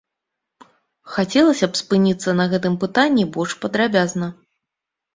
[1.17, 4.27] Хацелася б спыніцца на гэтым пытанні больш падрабязна.